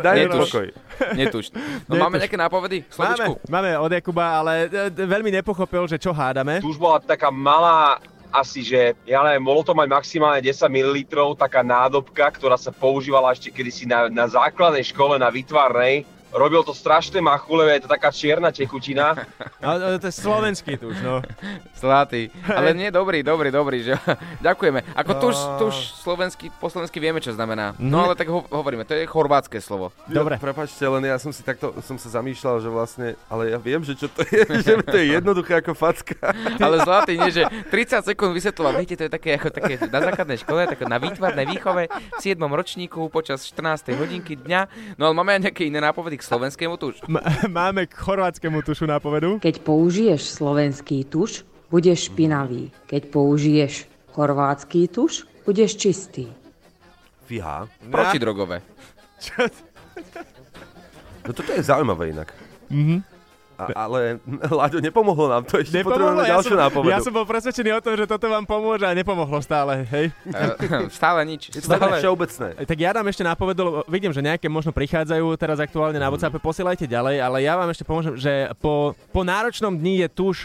[0.00, 0.48] Daj mi Netuš.
[0.48, 0.66] pokoj.
[1.12, 1.46] Netuš.
[1.84, 2.80] No máme nejaké nápovedy?
[2.96, 3.32] Máme, Slovičku?
[3.52, 6.64] máme od Jakuba, ale e, veľmi nepochopil, že čo hádame.
[6.64, 8.00] Tu už bola taká malá,
[8.32, 10.96] asi, že ja neviem, bolo to mať maximálne 10 ml,
[11.36, 16.08] taká nádobka, ktorá sa používala ešte kedysi na, na základnej škole, na výtvarnej.
[16.34, 19.14] Robil to strašné machule, je to taká čierna tekutina.
[19.64, 21.24] No, no, to je slovenský tuž, no.
[21.80, 22.28] Zlatý.
[22.44, 23.80] Ale nie, dobrý, dobrý, dobrý.
[23.80, 23.96] Že...
[24.46, 24.84] Ďakujeme.
[24.92, 25.56] Ako tuž, No.
[25.56, 27.72] tuž slovenský, po slovensky vieme, čo znamená.
[27.72, 27.88] Mhm.
[27.88, 29.88] No ale tak ho, hovoríme, to je chorvátske slovo.
[30.04, 30.36] Dobre.
[30.36, 33.80] Jo, prepačte, len ja som si takto, som sa zamýšľal, že vlastne, ale ja viem,
[33.80, 36.34] že čo to je, že to je jednoduché ako facka.
[36.60, 38.76] Ale zlatý, nie, že 30 sekúnd vysvetloval.
[38.76, 42.36] Viete, to je také, ako také na základnej škole, také na výtvarnej výchove v 7.
[42.36, 43.96] ročníku počas 14.
[43.96, 44.60] hodinky dňa.
[45.00, 46.94] No ale máme aj nejaké iné nápovedy k slovenskému tuž.
[47.08, 47.20] M-
[47.60, 49.38] máme k chorvátskemu tušu nápovedu.
[49.38, 52.72] Keď použiješ slovenský tuš, budeš špinavý.
[52.86, 53.72] Keď použiješ
[54.12, 56.26] chorvátsky tuš, budeš čistý.
[57.24, 57.68] Fíha.
[57.90, 58.60] Protidrogové.
[61.24, 62.28] No toto je zaujímavé inak.
[62.70, 63.13] Mhm.
[63.72, 64.20] A, ale
[64.60, 65.96] Láďo, nepomohlo nám to, ešte Nepomohlo?
[66.12, 66.90] potrebujeme Ja ďalšiu som, nápovedu.
[66.92, 70.12] ja som bol presvedčený o tom, že toto vám pomôže a nepomohlo stále, hej.
[70.28, 71.48] Eh, Stále nič.
[71.50, 71.98] je to také Stále.
[72.02, 72.46] všeobecné.
[72.62, 76.36] Tak ja dám ešte nápovedu, lebo vidím, že nejaké možno prichádzajú teraz aktuálne na WhatsApp,
[76.36, 80.36] posielajte ďalej, ale ja vám ešte pomôžem, že po, po náročnom dni je tuž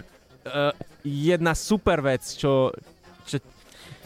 [0.45, 2.69] uh, jedna super vec, čo,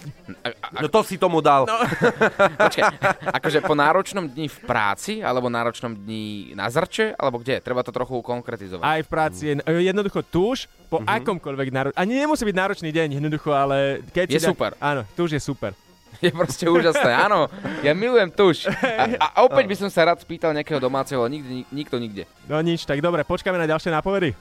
[0.04, 1.63] čo No to si tomu dal.
[1.63, 1.78] No.
[2.63, 2.84] Počkaj,
[3.32, 7.58] akože po náročnom dni v práci, alebo náročnom dni na zrče, alebo kde?
[7.58, 8.84] Treba to trochu konkretizovať.
[8.84, 11.08] aj v práci je e, jednoducho tuž po Mhm.
[11.16, 14.72] akomkoľvek náročný, ani nemusí byť náročný deň, jednoducho, ale keď Je si dá- super.
[14.78, 15.74] Áno, tuž je super.
[16.16, 17.50] Je proste úžasné, áno.
[17.82, 18.70] Ja milujem tuš.
[19.02, 22.24] A, a opäť by som sa rád spýtal nejakého domáceho, ale nikdy, nik- nikto nikde.
[22.46, 24.32] No nič, tak dobre, počkáme na ďalšie nápovedy.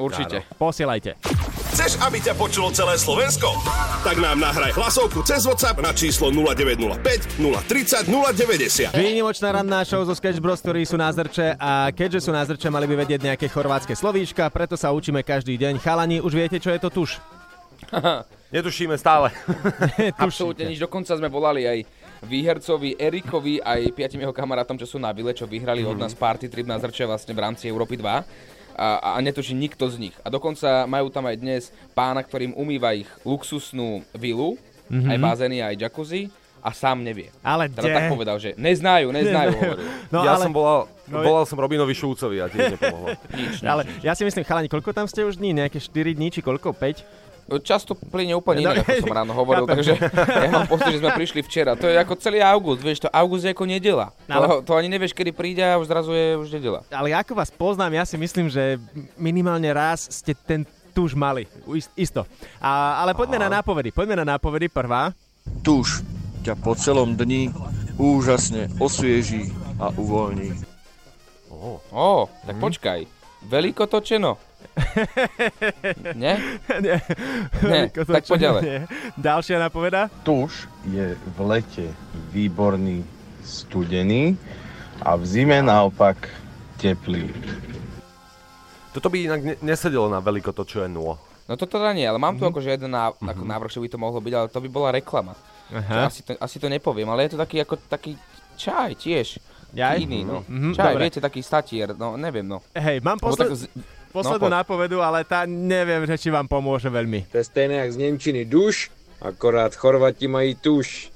[0.00, 0.48] Určite.
[0.56, 1.20] Posielajte.
[1.76, 3.52] Chceš, aby ťa počulo celé Slovensko?
[4.00, 8.96] Tak nám nahraj hlasovku cez WhatsApp na číslo 0905 030 090.
[8.96, 12.72] Výnimočná ranná show zo Sketch Bros, ktorí sú na zrče a keďže sú na zrče,
[12.72, 15.78] mali by vedieť nejaké chorvátske slovíčka, preto sa učíme každý deň.
[15.78, 17.20] Chalani, už viete, čo je to tuš?
[18.56, 19.30] Netušíme stále.
[20.18, 20.82] Absolútne nič.
[20.82, 21.78] Dokonca sme volali aj
[22.26, 26.50] výhercovi Erikovi, aj piatim jeho kamarátom, čo sú na Vile, čo vyhrali od nás party
[26.50, 30.16] trip na zrče vlastne v rámci Európy 2 a, a netuší nikto z nich.
[30.20, 34.54] A dokonca majú tam aj dnes pána, ktorým umýva ich luxusnú vilu,
[34.86, 35.06] Mhm.
[35.06, 36.26] aj bazény, aj jacuzzi
[36.58, 37.30] a sám nevie.
[37.40, 37.94] Ale Teda kde?
[37.94, 39.86] tak povedal, že neznajú, neznajú, hovoril.
[40.08, 43.14] No, ja ale- som volal, No, volal som Robinovi Šulcovi a tiež nepomohlo.
[43.32, 43.98] Nič, nič, Ale nič.
[44.00, 45.50] ja si myslím, chalani, koľko tam ste už dní?
[45.52, 46.70] Nejaké 4 dní, či koľko?
[46.70, 47.02] 5?
[47.58, 49.74] Často plyne úplne No, inak, ako som ráno hovoril, chápem.
[49.76, 51.74] takže ja mám pocit, že sme prišli včera.
[51.74, 54.14] To je ako celý august, vieš, to august je ako nedela.
[54.24, 56.86] To, to ani nevieš, kedy príde a už zrazu je už nedela.
[56.88, 58.78] Ale ako vás poznám, ja si myslím, že
[59.16, 61.50] minimálne raz ste ten tuž mali.
[61.68, 62.22] Ist- Isto.
[62.56, 63.90] A, ale poďme na nápovedy.
[63.90, 64.66] Poďme na nápovedy.
[64.66, 65.10] Prvá.
[65.60, 66.02] Tuž
[66.40, 67.50] ťa po celom dni
[67.94, 70.54] úžasne osvieží a uvoľní.
[71.90, 73.00] Ó, tak počkaj.
[73.42, 74.36] Veľko točeno.
[76.14, 76.34] Nie?
[76.78, 76.96] Nie.
[77.60, 78.62] Nie, tak točené poď ďalej.
[78.62, 78.78] nie.
[79.16, 80.00] Ďalšia nápoveda.
[80.22, 80.52] Tuž
[80.86, 81.86] je v lete
[82.30, 83.02] výborný
[83.40, 84.36] studený
[84.98, 86.28] a v zime naopak
[86.76, 87.28] teplý.
[88.90, 91.16] Toto by inak ne- nesedelo na veľko to, čo je nula.
[91.44, 92.50] No to teda nie, ale mám tu Mhm.
[92.50, 95.34] akože jeden ná, ako návrh, že by to mohlo byť, ale to by bola reklama.
[95.68, 96.06] Aha.
[96.06, 98.14] Asi to, asi to nepoviem, ale je to taký ako taký
[98.56, 99.38] čaj tiež.
[99.70, 100.02] Jaj?
[100.02, 100.42] Iný, no.
[100.44, 101.02] Mhm, Čaj, dobre.
[101.04, 102.58] viete, taký statier, no neviem, no.
[102.72, 103.46] Hej, mám posled...
[103.46, 103.70] tak z-
[104.10, 107.30] poslednú no, nápovedu, ale tá neviem, že či vám pomôže veľmi.
[107.30, 108.90] To je stejné jak z Nemčiny duš,
[109.22, 111.10] akorát Chorvati mají tuš.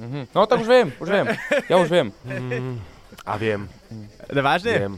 [0.00, 0.32] Mhm.
[0.32, 1.26] No tak už viem, už viem.
[1.68, 2.08] Ja už viem.
[3.28, 3.68] A viem.
[4.32, 4.74] Vážne?
[4.80, 4.94] Viem.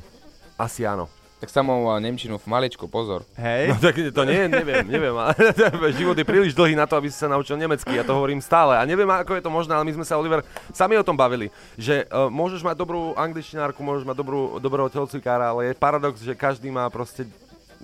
[0.54, 1.10] Asi áno.
[1.42, 3.26] Tak samou a Nemčinu v maličku, pozor.
[3.34, 3.74] Hej.
[3.74, 5.10] No tak to nie, neviem, neviem.
[5.10, 5.34] Ale
[5.98, 7.98] život je príliš dlhý na to, aby si sa naučil nemecky.
[7.98, 8.78] Ja to hovorím stále.
[8.78, 11.50] A neviem, ako je to možné, ale my sme sa, Oliver, sami o tom bavili.
[11.74, 16.38] Že uh, môžeš mať dobrú angličtinárku, môžeš mať dobrú, dobrého telocvikára, ale je paradox, že
[16.38, 17.26] každý má proste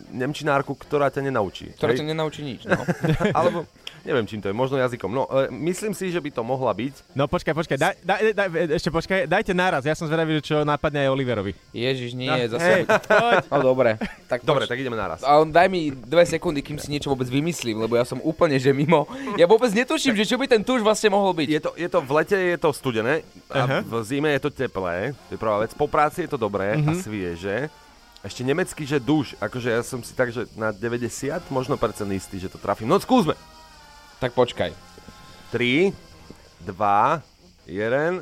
[0.09, 1.71] nemčinárku, ktorá ťa nenaučí.
[1.73, 2.01] Ktorá Hej?
[2.01, 2.79] ťa nenaučí nič, no.
[3.39, 3.67] Alebo,
[4.01, 5.09] neviem čím to je, možno jazykom.
[5.09, 7.13] No, uh, myslím si, že by to mohla byť.
[7.13, 11.03] No počkaj, počkaj, daj, daj, daj, ešte počkaj, dajte naraz, ja som zvedavý, čo napadne
[11.03, 11.53] aj Oliverovi.
[11.71, 12.65] Ježiš, nie, No, zase.
[12.65, 13.45] hej, poď.
[13.49, 13.91] No dobre.
[14.27, 14.71] Tak Dobre, poď.
[14.71, 15.21] tak ideme naraz.
[15.21, 18.71] Ale daj mi dve sekundy, kým si niečo vôbec vymyslím, lebo ja som úplne, že
[18.71, 19.05] mimo.
[19.35, 21.49] Ja vôbec netuším, že čo by ten tuž vlastne mohol byť.
[21.49, 24.97] Je to, je to v lete je to studené a v zime je to teplé,
[25.27, 25.73] to je prvá vec.
[25.73, 26.97] Po práci je to dobré a Mhm.
[26.99, 27.57] svieže.
[28.29, 32.37] Ešte nemecký, že duš, akože ja som si tak, že na 90 možno percent istý,
[32.37, 32.93] že to trafím.
[32.93, 33.33] No skúsme.
[34.21, 34.77] Tak počkaj.
[35.49, 35.97] 3,
[36.69, 36.69] 2,
[37.73, 38.21] 1,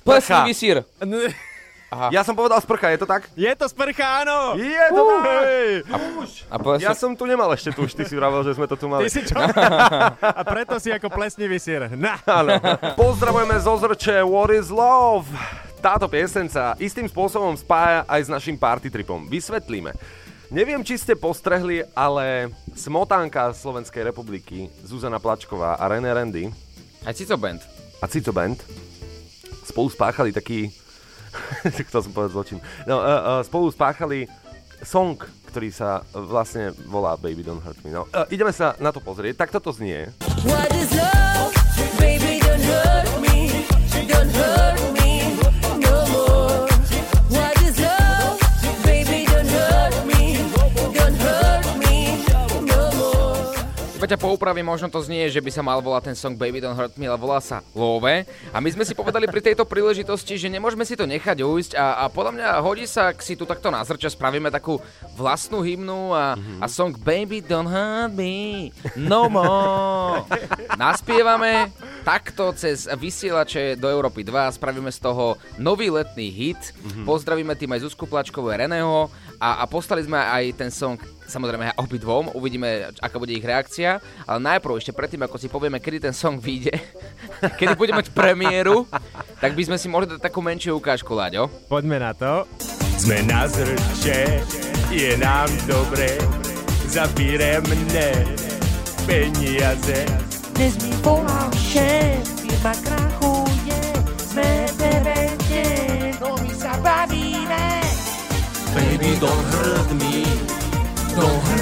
[0.00, 0.80] Plesnivý sír.
[1.92, 2.08] Aha.
[2.08, 3.28] Ja som povedal sprcha, je to tak?
[3.36, 4.56] Je to sprcha, áno!
[4.56, 5.44] Je to tak!
[6.48, 6.88] A plesni...
[6.88, 9.12] Ja som tu nemal ešte tuš, ty si vravel, že sme to tu Ty mali.
[9.12, 9.36] si čo?
[10.40, 11.92] A preto si ako plesnivý sier.
[11.92, 12.16] Na.
[12.24, 12.56] Áno.
[12.96, 15.28] Pozdravujeme zo Zrče What is Love.
[15.82, 19.26] Táto pieseň sa istým spôsobom spája aj s našim party tripom.
[19.26, 19.90] Vysvetlíme.
[20.46, 26.46] Neviem, či ste postrehli, ale smotánka Slovenskej republiky Zuzana Plačková a René Randy
[27.02, 27.58] Aj Cico Band.
[27.98, 28.62] a Cico Band
[29.66, 30.70] spolu spáchali taký...
[31.90, 32.58] Chcel som povedať zločin.
[32.86, 34.30] No, uh, uh, spolu spáchali
[34.86, 35.18] song,
[35.50, 37.90] ktorý sa vlastne volá Baby Don't Hurt Me.
[37.90, 39.34] No, uh, ideme sa na to pozrieť.
[39.34, 40.14] Tak toto znie.
[40.46, 41.50] What is love?
[41.98, 43.66] Baby, don't hurt me.
[44.06, 44.71] Don't hurt
[54.02, 54.02] more.
[54.02, 56.74] Iba ťa poupravím, možno to znie, že by sa mal volať ten song Baby Don't
[56.74, 58.26] Hurt Me, ale volá sa Love.
[58.50, 62.02] A my sme si povedali pri tejto príležitosti, že nemôžeme si to nechať ujsť a,
[62.02, 64.82] a podľa mňa hodí sa, ak si tu takto na zrče spravíme takú
[65.14, 70.26] vlastnú hymnu a, a song Baby Don't Hurt Me No More.
[70.74, 71.70] Naspievame
[72.02, 76.74] takto cez vysielače do Európy 2, spravíme z toho nový letný hit,
[77.06, 79.06] pozdravíme tým aj Zuzku Plačkovú a Reného
[79.38, 80.98] a, a poslali sme aj ten song
[81.32, 86.12] samozrejme obidvom, uvidíme, aká bude ich reakcia, ale najprv ešte predtým, ako si povieme, kedy
[86.12, 86.76] ten song vyjde,
[87.58, 88.84] kedy bude mať premiéru,
[89.40, 91.48] tak by sme si mohli dať takú menšiu ukážku, Láďo.
[91.72, 92.44] Poďme na to.
[93.00, 94.44] Sme na zrče,
[94.92, 96.20] je nám dobre,
[96.92, 98.12] za firemné
[99.08, 100.04] peniaze.
[100.52, 103.80] Dnes mi volal šéf, firma krachuje,
[104.20, 105.64] sme v evente,
[106.20, 107.64] no my sa bavíme.
[108.76, 110.11] Baby, don't hurt me,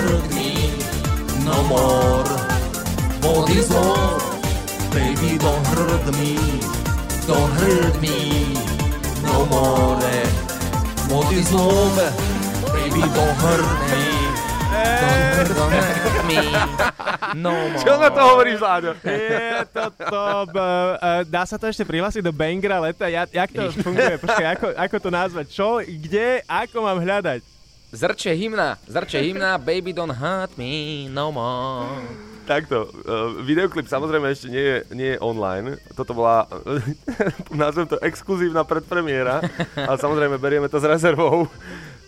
[0.00, 0.72] hurt me
[1.44, 2.24] no more.
[3.20, 4.24] What is love?
[4.90, 6.34] Baby, don't hurt me,
[7.28, 8.56] don't hurt me
[9.22, 10.00] no more.
[11.12, 12.00] What is love?
[12.74, 14.04] Baby, don't hurt me,
[15.52, 16.42] don't hurt me
[17.38, 17.82] no more.
[17.82, 18.92] Čo na to hovoríš, Láďo?
[19.04, 23.06] Je toto, b, uh, dá sa to ešte prihlásiť do Bangera leta?
[23.06, 24.18] Ja, jak to funguje?
[24.18, 25.46] Počkaj, ako, ako to nazvať?
[25.50, 27.42] Čo, kde, ako mám hľadať?
[27.92, 31.90] Zrče hymna, zrče hymna, baby don't hurt me no more.
[32.46, 35.74] Takto, uh, videoklip samozrejme ešte nie je, nie je online.
[35.98, 36.46] Toto bola,
[37.50, 39.42] nazvem to exkluzívna predpremiéra,
[39.74, 41.50] ale samozrejme berieme to s rezervou.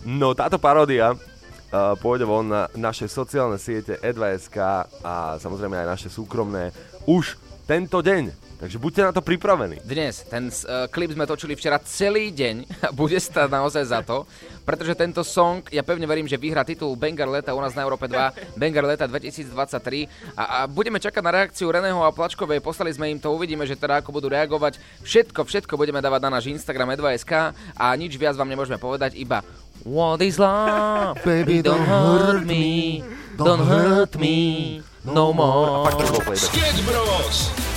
[0.07, 4.59] No táto paródia uh, pôjde von na naše sociálne siete E2SK
[5.03, 6.71] a samozrejme aj naše súkromné
[7.11, 7.35] už
[7.66, 8.41] tento deň.
[8.62, 9.83] Takže buďte na to pripravení.
[9.83, 14.22] Dnes, ten uh, klip sme točili včera celý deň a bude stať naozaj za to,
[14.62, 18.07] pretože tento song, ja pevne verím, že vyhrá titul Banger Leta u nás na Európe
[18.07, 20.07] 2, Banger Leta 2023
[20.38, 23.75] a, a budeme čakať na reakciu Reného a Plačkovej, poslali sme im to, uvidíme, že
[23.75, 24.79] teda ako budú reagovať.
[25.03, 29.42] Všetko, všetko budeme dávať na náš Instagram e2.sk a nič viac vám nemôžeme povedať, iba
[29.83, 31.18] What is love?
[31.27, 33.03] Baby, don't hurt me,
[33.35, 35.90] don't hurt me no more.
[36.38, 37.71] Sketch Bros.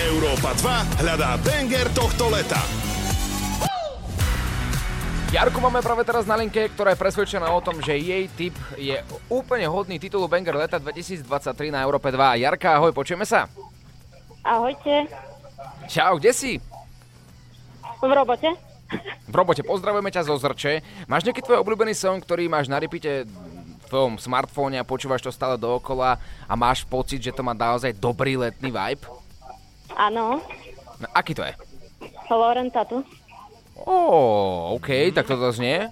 [0.00, 2.56] Európa 2 hľadá banger tohto leta.
[5.28, 8.96] Jarku máme práve teraz na linke, ktorá je presvedčená o tom, že jej tip je
[9.28, 12.16] úplne hodný titulu Banger leta 2023 na Európe 2.
[12.40, 13.46] Jarka, ahoj, počujeme sa?
[14.40, 15.04] Ahojte,
[15.86, 16.52] Čau, kde si?
[18.00, 18.48] v robote.
[19.28, 20.80] V robote, pozdravujeme ťa zo Zrče.
[21.04, 25.28] Máš nejaký tvoj obľúbený song, ktorý máš na repeate v tvojom smartfóne a počúvaš to
[25.28, 26.16] stále dookola
[26.48, 29.19] a máš pocit, že to má naozaj dobrý letný vibe?
[29.96, 30.40] Áno,
[31.00, 31.56] No, aký to je?
[32.28, 33.00] Lauren Tatu.
[33.88, 35.88] Ó, OK, tak toto znie.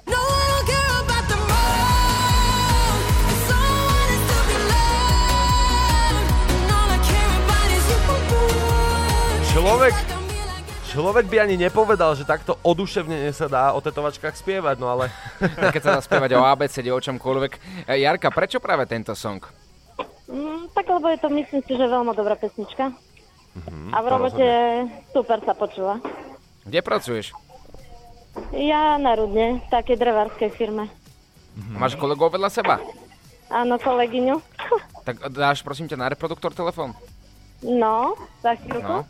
[9.49, 9.97] Človek,
[10.93, 15.09] človek by ani nepovedal, že takto oduševnenie sa dá o tetovačkách spievať, no ale...
[15.59, 17.53] Tak keď sa dá spievať o ABCD, o čomkoľvek.
[17.89, 19.43] E, Jarka, prečo práve tento song?
[20.29, 22.93] Mm, tak lebo je to, myslím si, že veľmi dobrá pesnička.
[23.57, 24.47] Mhm, A v robote
[25.11, 25.99] super sa počúva.
[26.65, 27.33] Kde pracuješ?
[28.55, 30.87] Ja na Rudne, v takej drevárskej firme.
[31.75, 32.79] Máš kolegov vedľa seba?
[33.49, 34.37] Áno, kolegyňu.
[35.09, 36.93] Tak dáš prosím ťa na reproduktor telefón?
[37.65, 38.13] No,
[38.45, 38.85] za chvíľku.
[38.85, 39.09] No.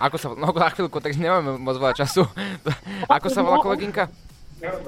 [0.00, 2.24] Ako sa, no za chvíľku, tak nemáme moc veľa času.
[3.20, 4.08] Ako sa volá kolegynka?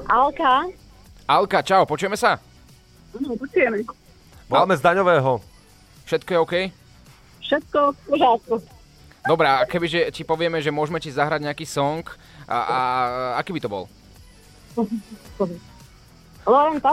[0.09, 0.73] Alka.
[1.29, 2.41] Alka, čau, počujeme sa?
[3.13, 3.85] No, počujeme.
[4.49, 5.37] Máme z daňového.
[6.09, 6.55] Všetko je OK?
[7.53, 8.55] Všetko v poriadku.
[9.29, 12.01] Dobre, a kebyže ti povieme, že môžeme ti zahrať nejaký song,
[12.49, 12.79] a, a
[13.39, 13.85] aký by to bol?
[16.49, 16.81] Lauren.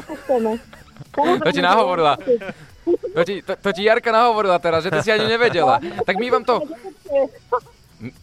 [1.15, 2.19] To ti nahovorila.
[3.15, 5.80] To ti, to, to ti Jarka nahovorila teraz, že ty si ani nevedela.
[5.80, 6.60] Tak my vám to,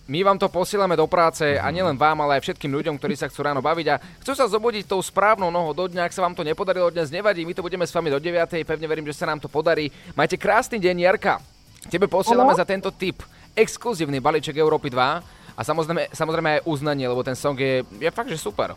[0.05, 3.33] my vám to posielame do práce a nielen vám, ale aj všetkým ľuďom, ktorí sa
[3.33, 6.05] chcú ráno baviť a chcú sa zobudiť tou správnou nohou do dňa.
[6.05, 8.61] Ak sa vám to nepodarilo dnes, nevadí, my to budeme s vami do 9.
[8.69, 9.89] Pevne verím, že sa nám to podarí.
[10.13, 11.56] Majte krásny deň, Jarka.
[11.87, 13.23] Tebe posielame za tento tip
[13.57, 18.29] exkluzívny balíček Európy 2 a samozrejme, samozrejme aj uznanie, lebo ten song je, je fakt,
[18.29, 18.77] že super.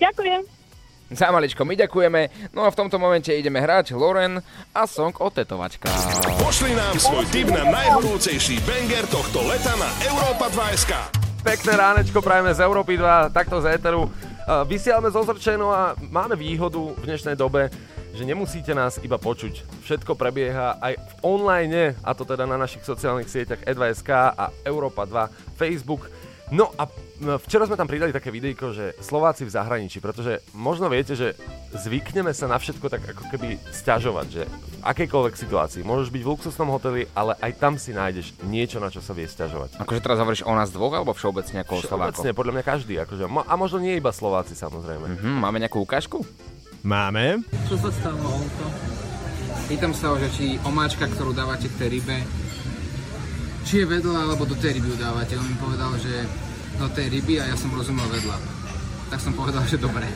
[0.00, 0.60] Ďakujem.
[1.10, 4.38] Za maličko my ďakujeme, no a v tomto momente ideme hrať Loren
[4.70, 6.38] a song o tetovačkách.
[6.38, 10.92] Pošli nám svoj tip na najhorúcejší banger tohto leta na Európa 2 SK.
[11.42, 14.06] Pekné ránečko prajeme z Európy 2, takto z éteru.
[14.06, 17.74] Uh, Vysielame zo Zrčenu a máme výhodu v dnešnej dobe,
[18.14, 19.84] že nemusíte nás iba počuť.
[19.86, 25.06] Všetko prebieha aj v online, a to teda na našich sociálnych sieťach E2SK a Európa
[25.06, 26.10] 2, Facebook.
[26.50, 26.90] No a
[27.22, 31.38] m, včera sme tam pridali také videjko, že Slováci v zahraničí, pretože možno viete, že
[31.70, 36.30] zvykneme sa na všetko tak ako keby sťažovať, že v akejkoľvek situácii môžeš byť v
[36.34, 39.78] luxusnom hoteli, ale aj tam si nájdeš niečo, na čo sa vie sťažovať.
[39.78, 42.18] Akože teraz hovoríš o nás dvoch, alebo všeobecne ako o Slovákoch?
[42.18, 42.94] Všeobecne, podľa mňa každý.
[42.98, 45.22] Akože, a možno nie iba Slováci, samozrejme.
[45.22, 46.26] Mhm, máme nejakú ukážku?
[46.80, 47.44] Máme.
[47.68, 48.66] Čo sa stalo, Olto?
[49.68, 52.16] Pýtam sa ho, že či omáčka, ktorú dávate k tej rybe,
[53.68, 55.36] či je vedľa, alebo do tej ryby ju dávate.
[55.36, 56.24] On mi povedal, že
[56.80, 58.36] do tej ryby a ja som rozumel vedľa.
[59.12, 60.08] Tak som povedal, že dobre.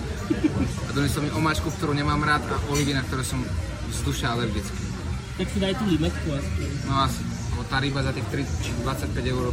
[0.88, 3.44] A donesol mi omáčku, ktorú nemám rád a olivy, na ktoré som
[3.92, 4.85] z duše alergický.
[5.37, 6.68] Tak si daj tú limetku aspoň.
[6.88, 7.20] No asi,
[7.53, 9.46] lebo tá ryba za tých 30 či 25 eur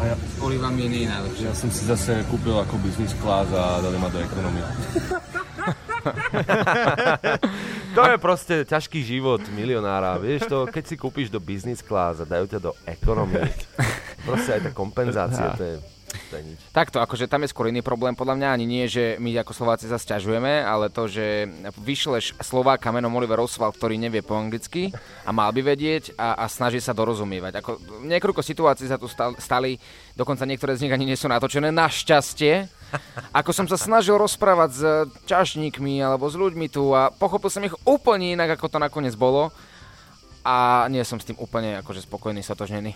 [0.00, 1.46] s olivami nie je najlepšia.
[1.46, 4.64] Ja som si zase kúpil ako business class a dali ma do ekonomie.
[7.94, 10.18] To je proste ťažký život milionára.
[10.18, 13.46] Vieš to, keď si kúpiš do business class a dajú ťa do ekonomie.
[14.26, 15.76] Proste aj tá kompenzácia, to je.
[16.70, 19.90] Takto, akože tam je skôr iný problém, podľa mňa ani nie, že my ako Slováci
[19.90, 21.50] sa sťažujeme, ale to, že
[21.82, 24.94] vyšleš Slováka menom Oliver Oswald, ktorý nevie po anglicky
[25.26, 27.58] a mal by vedieť a, a snaží sa dorozumievať.
[27.58, 27.70] Ako,
[28.06, 29.74] niekoľko situácií sa tu stal- stali,
[30.14, 32.70] dokonca niektoré z nich ani nie sú natočené, našťastie.
[33.34, 34.82] Ako som sa snažil rozprávať s
[35.26, 39.50] čašníkmi alebo s ľuďmi tu a pochopil som ich úplne inak, ako to nakoniec bolo
[40.44, 42.92] a nie som s tým úplne akože spokojný, sotožnený.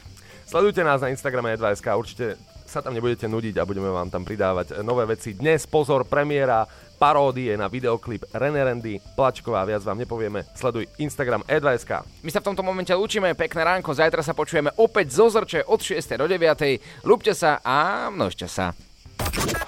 [0.48, 4.80] Sledujte nás na Instagrame E2SK, určite sa tam nebudete nudiť a budeme vám tam pridávať
[4.80, 5.36] nové veci.
[5.36, 6.64] Dnes pozor, premiéra
[6.96, 10.44] paródie na videoklip René Randy, Plačková, viac vám nepovieme.
[10.56, 12.24] Sleduj Instagram E2SK.
[12.24, 15.80] My sa v tomto momente lúčime, pekné ránko, zajtra sa počujeme opäť zo Zrče od
[15.80, 16.16] 6.
[16.16, 17.04] do 9.
[17.04, 18.72] Ľúbte sa a množte sa.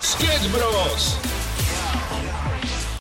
[0.00, 1.16] Sketch Bros.